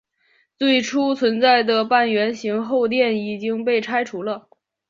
[0.57, 4.49] 最初存在的半圆形后殿已经被拆除了。